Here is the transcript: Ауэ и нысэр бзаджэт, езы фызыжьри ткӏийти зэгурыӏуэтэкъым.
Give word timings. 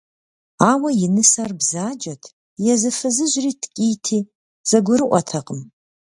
Ауэ 0.71 0.89
и 1.05 1.07
нысэр 1.13 1.51
бзаджэт, 1.59 2.23
езы 2.73 2.91
фызыжьри 2.97 3.51
ткӏийти 3.61 4.19
зэгурыӏуэтэкъым. 4.69 5.61